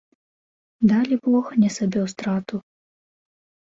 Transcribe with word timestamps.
Далібог 0.93 1.45
не 1.61 1.69
сабе 1.79 1.99
ў 2.07 2.17
страту. 2.17 2.55